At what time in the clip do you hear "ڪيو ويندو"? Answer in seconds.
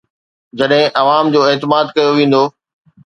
1.95-2.43